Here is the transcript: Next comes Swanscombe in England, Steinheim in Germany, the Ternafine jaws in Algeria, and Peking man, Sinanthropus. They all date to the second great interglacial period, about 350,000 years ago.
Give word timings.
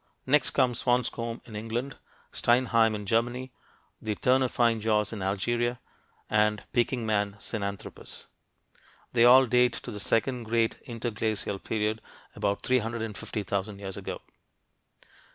Next 0.25 0.49
comes 0.49 0.79
Swanscombe 0.81 1.41
in 1.45 1.55
England, 1.55 1.95
Steinheim 2.31 2.95
in 2.95 3.05
Germany, 3.05 3.51
the 4.01 4.15
Ternafine 4.15 4.79
jaws 4.81 5.13
in 5.13 5.21
Algeria, 5.21 5.79
and 6.27 6.63
Peking 6.73 7.05
man, 7.05 7.35
Sinanthropus. 7.39 8.25
They 9.13 9.25
all 9.25 9.45
date 9.45 9.73
to 9.73 9.91
the 9.91 9.99
second 9.99 10.45
great 10.45 10.81
interglacial 10.87 11.59
period, 11.59 12.01
about 12.35 12.63
350,000 12.63 13.77
years 13.77 13.95
ago. 13.95 14.21